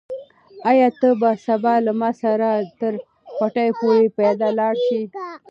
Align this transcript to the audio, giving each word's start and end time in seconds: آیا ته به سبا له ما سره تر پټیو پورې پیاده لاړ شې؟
آیا 0.69 0.89
ته 0.99 1.09
به 1.19 1.29
سبا 1.45 1.73
له 1.85 1.91
ما 1.99 2.09
سره 2.21 2.49
تر 2.79 2.93
پټیو 3.37 3.77
پورې 3.79 4.05
پیاده 4.17 4.49
لاړ 4.57 4.75
شې؟ 4.85 5.01